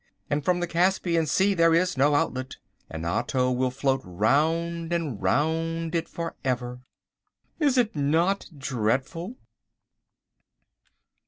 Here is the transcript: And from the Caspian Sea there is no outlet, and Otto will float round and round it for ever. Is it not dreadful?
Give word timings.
And 0.31 0.43
from 0.43 0.61
the 0.61 0.65
Caspian 0.65 1.27
Sea 1.27 1.53
there 1.53 1.75
is 1.75 1.95
no 1.95 2.15
outlet, 2.15 2.55
and 2.89 3.05
Otto 3.05 3.51
will 3.51 3.69
float 3.69 4.01
round 4.03 4.91
and 4.91 5.21
round 5.21 5.93
it 5.93 6.09
for 6.09 6.35
ever. 6.43 6.81
Is 7.59 7.77
it 7.77 7.95
not 7.95 8.49
dreadful? 8.57 9.35